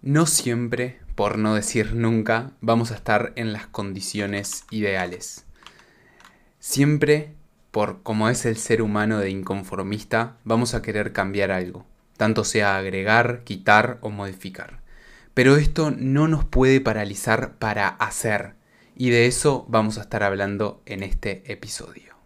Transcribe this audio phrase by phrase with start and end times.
[0.00, 5.44] No siempre, por no decir nunca, vamos a estar en las condiciones ideales.
[6.60, 7.34] Siempre,
[7.72, 11.84] por como es el ser humano de inconformista, vamos a querer cambiar algo,
[12.16, 14.82] tanto sea agregar, quitar o modificar.
[15.34, 18.54] Pero esto no nos puede paralizar para hacer,
[18.94, 22.17] y de eso vamos a estar hablando en este episodio.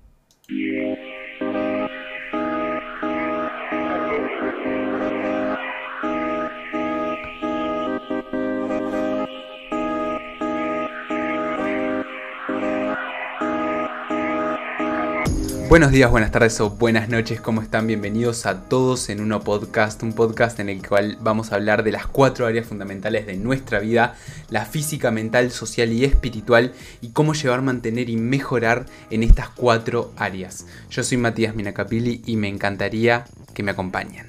[15.73, 17.87] Buenos días, buenas tardes o buenas noches, ¿cómo están?
[17.87, 21.93] Bienvenidos a todos en Uno Podcast, un podcast en el cual vamos a hablar de
[21.93, 24.15] las cuatro áreas fundamentales de nuestra vida,
[24.51, 30.13] la física, mental, social y espiritual, y cómo llevar, mantener y mejorar en estas cuatro
[30.19, 30.67] áreas.
[30.91, 34.27] Yo soy Matías Minacapili y me encantaría que me acompañen.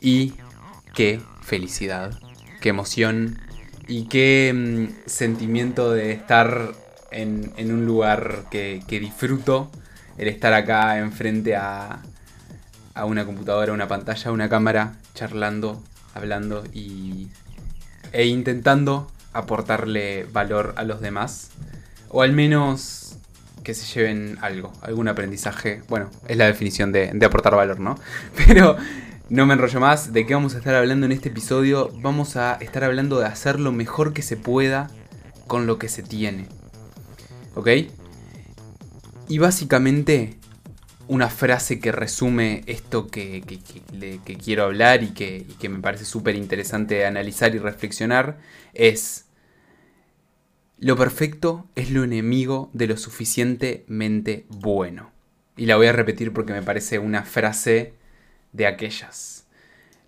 [0.00, 0.32] Y
[0.96, 2.18] qué felicidad,
[2.60, 3.38] qué emoción
[3.86, 6.72] y qué mm, sentimiento de estar
[7.12, 9.70] en, un lugar que, que disfruto
[10.18, 12.00] el estar acá enfrente a,
[12.94, 15.82] a una computadora, una pantalla, una cámara, charlando,
[16.14, 17.28] hablando y,
[18.12, 21.50] e intentando aportarle valor a los demás.
[22.08, 23.18] O al menos
[23.62, 25.82] que se lleven algo, algún aprendizaje.
[25.88, 27.96] Bueno, es la definición de, de aportar valor, ¿no?
[28.46, 28.76] Pero
[29.28, 30.12] no me enrollo más.
[30.12, 31.90] ¿De qué vamos a estar hablando en este episodio?
[32.00, 34.88] Vamos a estar hablando de hacer lo mejor que se pueda
[35.46, 36.46] con lo que se tiene.
[37.54, 37.68] ¿Ok?
[39.28, 40.34] Y básicamente
[41.08, 43.42] una frase que resume esto que,
[44.42, 48.38] quiero hablar y que, que me parece súper interesante analizar y reflexionar
[48.74, 49.26] es,
[50.78, 55.10] lo perfecto es lo enemigo de lo suficientemente bueno.
[55.56, 57.94] Y la voy a repetir porque me parece una frase
[58.52, 59.46] de aquellas.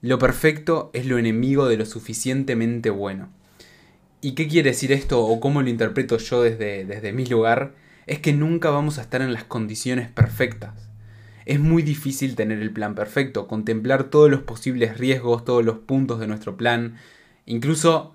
[0.00, 3.30] Lo perfecto es lo enemigo de lo suficientemente bueno.
[4.20, 7.74] ¿Y qué quiere decir esto o cómo lo interpreto yo desde, desde mi lugar?
[8.08, 10.88] Es que nunca vamos a estar en las condiciones perfectas.
[11.44, 16.18] Es muy difícil tener el plan perfecto, contemplar todos los posibles riesgos, todos los puntos
[16.18, 16.96] de nuestro plan.
[17.44, 18.14] Incluso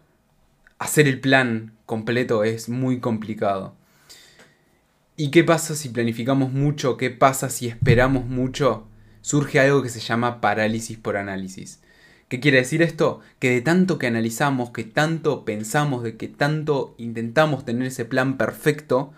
[0.79, 3.75] hacer el plan completo es muy complicado.
[5.15, 6.97] ¿Y qué pasa si planificamos mucho?
[6.97, 8.87] ¿Qué pasa si esperamos mucho?
[9.21, 11.81] Surge algo que se llama parálisis por análisis.
[12.29, 13.19] ¿Qué quiere decir esto?
[13.37, 18.37] Que de tanto que analizamos, que tanto pensamos, de que tanto intentamos tener ese plan
[18.37, 19.13] perfecto,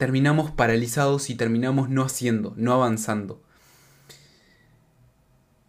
[0.00, 3.38] terminamos paralizados y terminamos no haciendo, no avanzando.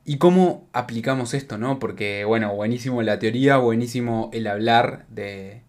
[0.06, 1.80] ¿Y cómo aplicamos esto, no?
[1.80, 5.64] Porque, bueno, buenísimo la teoría, buenísimo el hablar de,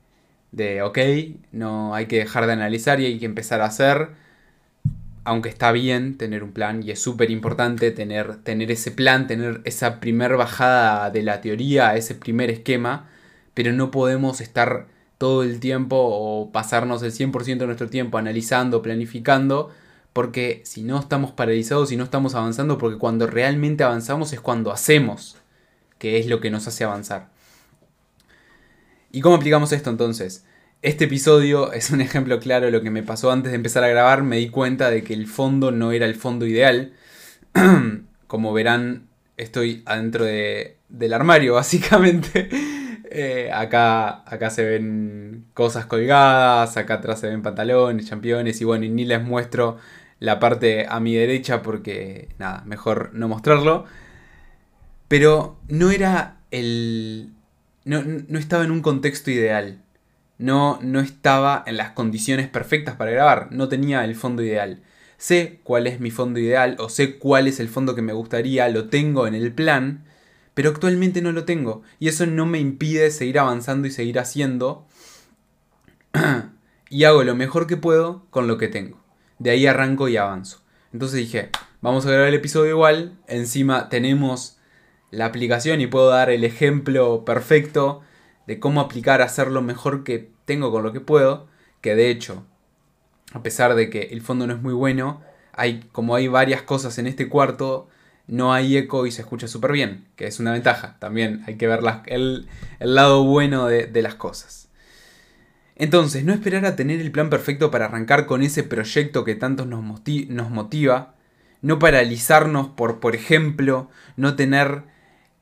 [0.53, 0.99] de, ok,
[1.51, 4.11] no hay que dejar de analizar y hay que empezar a hacer,
[5.25, 9.61] aunque está bien tener un plan y es súper importante tener, tener ese plan, tener
[9.65, 13.11] esa primer bajada de la teoría, ese primer esquema,
[13.55, 14.87] pero no podemos estar
[15.22, 19.71] todo el tiempo o pasarnos el 100% de nuestro tiempo analizando, planificando,
[20.12, 24.72] porque si no estamos paralizados y no estamos avanzando, porque cuando realmente avanzamos es cuando
[24.72, 25.37] hacemos,
[25.99, 27.28] que es lo que nos hace avanzar.
[29.12, 30.44] ¿Y cómo aplicamos esto entonces?
[30.83, 33.89] Este episodio es un ejemplo claro de lo que me pasó antes de empezar a
[33.89, 34.25] grabar.
[34.25, 36.94] Me di cuenta de que el fondo no era el fondo ideal.
[38.27, 39.06] Como verán,
[39.37, 42.49] estoy adentro de, del armario, básicamente.
[43.15, 48.87] Eh, acá, acá se ven cosas colgadas, acá atrás se ven pantalones, championes y bueno,
[48.87, 49.77] y ni les muestro
[50.19, 53.84] la parte a mi derecha porque nada, mejor no mostrarlo.
[55.09, 57.33] Pero no era el...
[57.84, 59.83] No, no estaba en un contexto ideal.
[60.39, 63.49] No, no estaba en las condiciones perfectas para grabar.
[63.51, 64.83] No tenía el fondo ideal.
[65.19, 68.69] Sé cuál es mi fondo ideal o sé cuál es el fondo que me gustaría,
[68.69, 70.05] lo tengo en el plan
[70.55, 74.87] pero actualmente no lo tengo y eso no me impide seguir avanzando y seguir haciendo
[76.91, 78.99] y hago lo mejor que puedo con lo que tengo.
[79.39, 80.61] De ahí arranco y avanzo.
[80.93, 84.59] Entonces dije, vamos a grabar el episodio igual, encima tenemos
[85.11, 88.03] la aplicación y puedo dar el ejemplo perfecto
[88.47, 91.47] de cómo aplicar hacer lo mejor que tengo con lo que puedo,
[91.81, 92.45] que de hecho,
[93.33, 95.22] a pesar de que el fondo no es muy bueno,
[95.53, 97.89] hay como hay varias cosas en este cuarto,
[98.27, 100.97] no hay eco y se escucha súper bien, que es una ventaja.
[100.98, 102.48] También hay que ver el,
[102.80, 104.69] lado bueno de, las cosas.
[105.77, 109.66] Entonces, no esperar a tener el plan perfecto para arrancar con ese proyecto que tanto
[109.66, 109.83] nos,
[110.28, 111.15] nos motiva.
[111.60, 114.84] No paralizarnos por, por ejemplo, no tener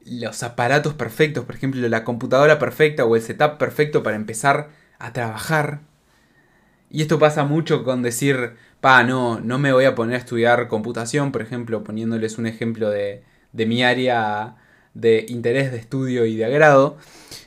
[0.04, 5.12] los aparatos perfectos, por ejemplo, la computadora perfecta o el setup perfecto para empezar a
[5.12, 5.80] trabajar.
[6.90, 10.68] Y esto pasa mucho con decir, pa, no, no me voy a poner a estudiar
[10.68, 13.22] computación, por ejemplo, poniéndoles un ejemplo de,
[13.52, 14.56] de mi área
[14.94, 16.96] de interés de estudio y de agrado.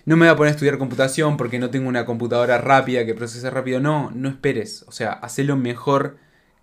[0.05, 3.15] no me voy a poner a estudiar computación porque no tengo una computadora rápida que
[3.15, 3.79] procese rápido.
[3.79, 4.85] No, no esperes.
[4.87, 6.17] O sea, haz lo mejor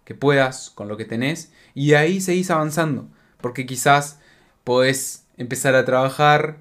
[0.04, 3.08] que puedas con lo que tenés y de ahí seguís avanzando.
[3.40, 4.20] Porque quizás
[4.64, 6.58] podés empezar a trabajar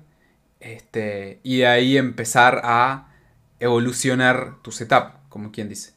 [0.60, 3.10] este, y de ahí empezar a
[3.60, 5.94] evolucionar tu setup, como quien dice.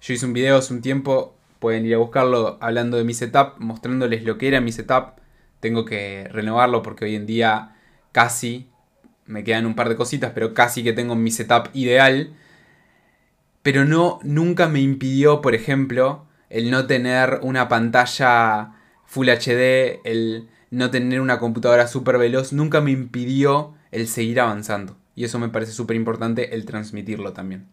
[0.00, 3.54] Yo hice un video hace un tiempo, pueden ir a buscarlo hablando de mi setup,
[3.58, 5.20] mostrándoles lo que era mi setup.
[5.60, 7.76] Tengo que renovarlo porque hoy en día
[8.10, 8.68] casi
[9.26, 12.34] me quedan un par de cositas, pero casi que tengo mi setup ideal.
[13.62, 18.72] Pero no, nunca me impidió, por ejemplo, el no tener una pantalla
[19.06, 24.96] Full HD, el no tener una computadora súper veloz, nunca me impidió el seguir avanzando.
[25.14, 27.68] Y eso me parece súper importante el transmitirlo también.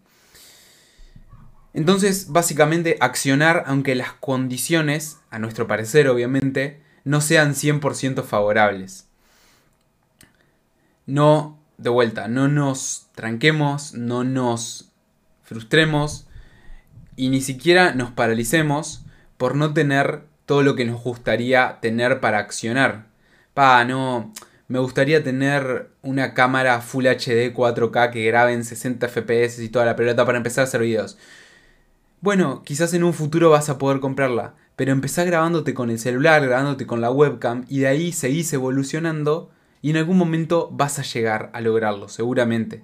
[1.74, 9.08] Entonces, básicamente, accionar aunque las condiciones, a nuestro parecer obviamente, no sean 100% favorables.
[11.06, 14.92] No, de vuelta, no nos tranquemos, no nos
[15.44, 16.28] frustremos
[17.16, 19.06] y ni siquiera nos paralicemos
[19.38, 23.08] por no tener todo lo que nos gustaría tener para accionar.
[23.54, 24.34] Pa, no,
[24.68, 29.86] me gustaría tener una cámara Full HD 4K que grabe en 60 FPS y toda
[29.86, 31.18] la pelota para empezar a hacer videos.
[32.22, 36.46] Bueno, quizás en un futuro vas a poder comprarla, pero empezá grabándote con el celular,
[36.46, 39.52] grabándote con la webcam y de ahí seguís evolucionando
[39.82, 42.84] y en algún momento vas a llegar a lograrlo, seguramente.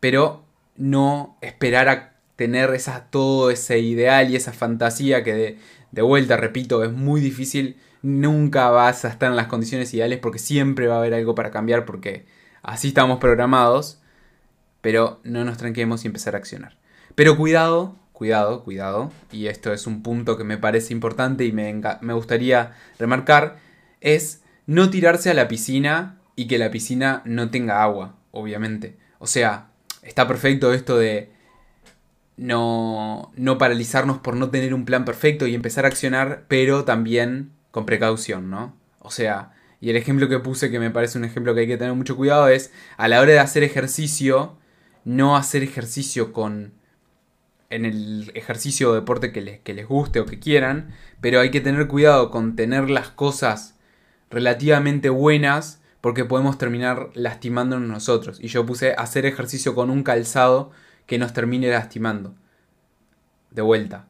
[0.00, 0.42] Pero
[0.76, 5.58] no esperar a tener esa, todo ese ideal y esa fantasía que de,
[5.92, 10.38] de vuelta, repito, es muy difícil nunca vas a estar en las condiciones ideales porque
[10.38, 12.26] siempre va a haber algo para cambiar porque
[12.62, 14.00] así estamos programados,
[14.80, 16.76] pero no nos tranquemos y empezar a accionar.
[17.14, 21.82] Pero cuidado, cuidado, cuidado, y esto es un punto que me parece importante y me,
[22.00, 23.58] me gustaría remarcar,
[24.00, 28.96] es no tirarse a la piscina y que la piscina no tenga agua, obviamente.
[29.18, 29.66] O sea,
[30.02, 31.32] está perfecto esto de
[32.36, 37.50] no, no paralizarnos por no tener un plan perfecto y empezar a accionar, pero también
[37.72, 38.76] con precaución, ¿no?
[39.00, 41.76] O sea, y el ejemplo que puse que me parece un ejemplo que hay que
[41.76, 44.56] tener mucho cuidado es a la hora de hacer ejercicio,
[45.04, 46.74] no hacer ejercicio con
[47.74, 51.50] en el ejercicio o deporte que les, que les guste o que quieran, pero hay
[51.50, 53.76] que tener cuidado con tener las cosas
[54.30, 58.38] relativamente buenas porque podemos terminar lastimándonos nosotros.
[58.40, 60.70] Y yo puse hacer ejercicio con un calzado
[61.06, 62.34] que nos termine lastimando.
[63.50, 64.06] De vuelta,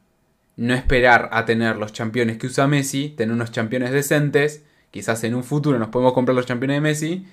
[0.57, 5.35] no esperar a tener los campeones que usa Messi, tener unos campeones decentes, quizás en
[5.35, 7.27] un futuro nos podemos comprar los campeones de Messi,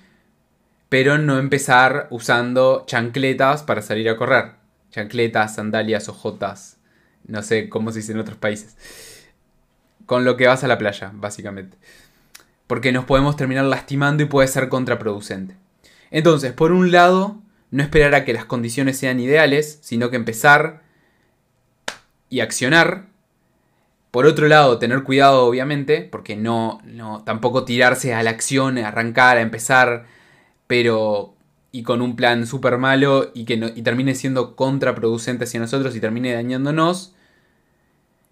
[0.89, 4.62] pero no empezar usando chancletas para salir a correr.
[4.93, 6.77] Chancletas, sandalias, ojotas,
[7.27, 8.77] no sé cómo se dice en otros países.
[10.07, 11.77] Con lo que vas a la playa, básicamente.
[12.69, 15.57] Porque nos podemos terminar lastimando y puede ser contraproducente.
[16.13, 17.41] Entonces, por un lado,
[17.73, 20.83] no esperar a que las condiciones sean ideales, sino que empezar
[22.29, 23.07] y accionar
[24.13, 29.39] por otro lado, tener cuidado, obviamente, porque no, no tampoco tirarse a la acción, arrancar,
[29.39, 30.05] a empezar,
[30.67, 31.35] pero
[31.73, 36.01] y con un plan súper malo y que y termine siendo contraproducente hacia nosotros y
[36.01, 37.15] termine dañándonos.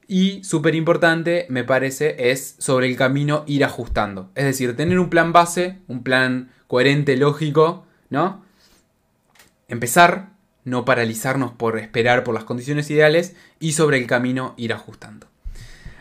[0.06, 4.30] Y súper importante, me parece, es sobre el camino ir ajustando.
[4.34, 8.44] Es decir, tener un plan base, un plan coherente, lógico, ¿no?
[9.68, 10.30] Empezar,
[10.64, 15.28] no paralizarnos por esperar por las condiciones ideales y sobre el camino ir ajustando.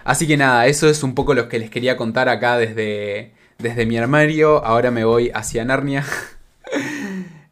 [0.03, 3.85] Así que nada, eso es un poco lo que les quería contar acá desde, desde
[3.85, 4.65] mi armario.
[4.65, 6.03] Ahora me voy hacia Narnia.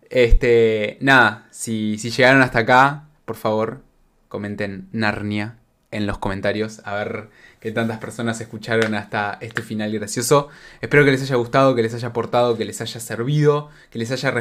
[0.09, 3.83] este, nada, si, si llegaron hasta acá, por favor,
[4.27, 5.57] comenten Narnia
[5.91, 6.81] en los comentarios.
[6.85, 10.49] A ver qué tantas personas escucharon hasta este final gracioso.
[10.81, 14.11] Espero que les haya gustado, que les haya aportado, que les haya servido, que les
[14.11, 14.33] haya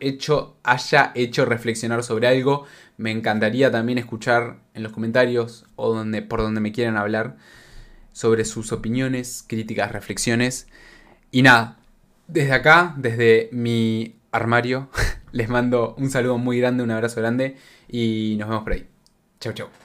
[0.00, 2.66] hecho, haya hecho reflexionar sobre algo.
[2.96, 7.36] Me encantaría también escuchar en los comentarios o donde, por donde me quieran hablar
[8.12, 10.66] sobre sus opiniones, críticas, reflexiones.
[11.30, 11.78] Y nada,
[12.28, 14.88] desde acá, desde mi armario,
[15.32, 17.56] les mando un saludo muy grande, un abrazo grande
[17.88, 18.88] y nos vemos por ahí.
[19.40, 19.81] Chau, chau.